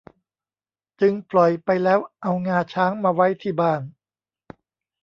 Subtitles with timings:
[1.01, 3.81] จึงปล่อยไปแล้วเอางาช้างมาไว้ที่บ้าน